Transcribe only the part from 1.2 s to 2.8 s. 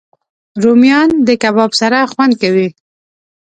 د کباب سره خوند کوي